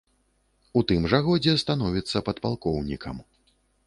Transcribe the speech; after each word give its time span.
У 0.79 0.81
тым 0.91 1.03
жа 1.11 1.19
годзе 1.27 1.53
становіцца 1.63 2.23
падпалкоўнікам. 2.31 3.21